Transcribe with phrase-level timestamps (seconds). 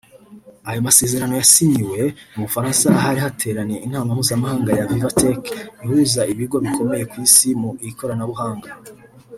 [0.69, 2.01] Ayo masezerano yasinyiwe
[2.35, 5.43] mu Bufaransa ahari hateraniye inama mpuzamahanga ya VivaTech
[5.83, 8.69] ihuza ibigo bikomeye ku isi mu ikoranabuhanga